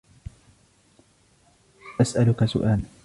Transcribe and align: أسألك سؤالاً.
أسألك 2.01 2.45
سؤالاً. 2.45 2.81